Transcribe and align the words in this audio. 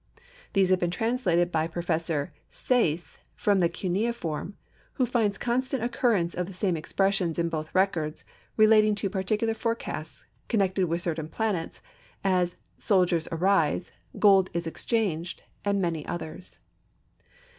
These 0.53 0.71
have 0.71 0.79
been 0.79 0.89
translated 0.89 1.51
by 1.51 1.67
Professor 1.67 2.33
Sayce, 2.49 3.19
from 3.35 3.59
the 3.59 3.69
cuneiform, 3.69 4.57
who 4.93 5.05
finds 5.05 5.37
constant 5.37 5.83
occurrence 5.83 6.33
of 6.33 6.47
the 6.47 6.55
same 6.57 6.75
expressions 6.75 7.37
in 7.37 7.49
both 7.49 7.75
records 7.75 8.25
relating 8.57 8.95
to 8.95 9.11
particular 9.11 9.53
forecasts, 9.53 10.25
connected 10.47 10.85
with 10.85 11.03
certain 11.03 11.27
planets, 11.27 11.83
as 12.23 12.55
"Soldiers 12.79 13.27
arise," 13.31 13.91
"Gold 14.17 14.49
is 14.55 14.65
exchanged," 14.65 15.43
and 15.63 15.79
many 15.79 16.03
others. 16.07 16.57